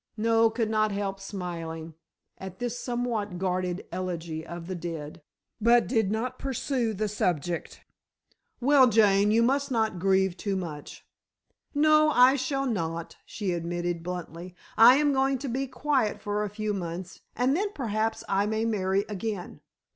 [0.17, 1.93] Noel could not help smiling
[2.39, 5.21] at this somewhat guarded eulogy of the dead,
[5.61, 7.81] but did not pursue the subject.
[8.59, 11.05] "Well, Jane, you must not grieve too much."
[11.75, 16.49] "No, I shall not," she admitted bluntly, "I am going to be quiet for a
[16.49, 19.61] few months and then perhaps I may marry again.